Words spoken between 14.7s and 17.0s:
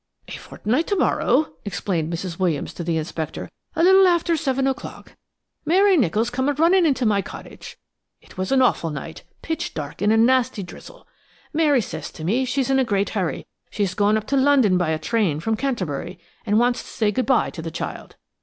by a train from Canterbury and wants to